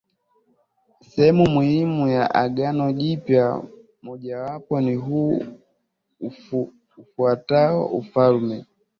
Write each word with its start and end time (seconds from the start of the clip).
sehemu 1.09 1.45
muhimu 1.49 2.03
wa 2.13 2.35
Agano 2.35 2.91
Jipya 2.93 3.63
Mmojawapo 4.03 4.81
ni 4.81 4.95
huu 4.95 5.45
ufuatao 6.97 7.85
Ufalme 7.85 8.65